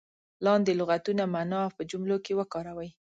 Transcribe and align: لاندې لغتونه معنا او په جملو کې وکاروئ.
لاندې 0.45 0.71
لغتونه 0.79 1.23
معنا 1.33 1.57
او 1.65 1.71
په 1.77 1.83
جملو 1.91 2.17
کې 2.25 2.33
وکاروئ. 2.39 2.89